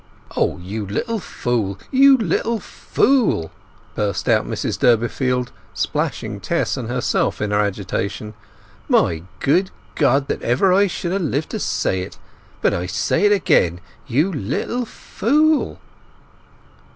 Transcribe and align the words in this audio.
"O 0.35 0.57
you 0.57 0.83
little 0.87 1.19
fool—you 1.19 2.17
little 2.17 2.59
fool!" 2.59 3.51
burst 3.93 4.27
out 4.27 4.47
Mrs 4.47 4.79
Durbeyfield, 4.79 5.51
splashing 5.75 6.39
Tess 6.39 6.75
and 6.75 6.89
herself 6.89 7.39
in 7.39 7.51
her 7.51 7.59
agitation. 7.59 8.33
"My 8.89 9.21
good 9.39 9.69
God! 9.93 10.27
that 10.27 10.41
ever 10.41 10.73
I 10.73 10.87
should 10.87 11.11
ha' 11.11 11.23
lived 11.23 11.51
to 11.51 11.59
say 11.59 12.01
it, 12.01 12.17
but 12.63 12.73
I 12.73 12.87
say 12.87 13.25
it 13.27 13.31
again, 13.31 13.79
you 14.07 14.33
little 14.33 14.85
fool!" 14.85 15.77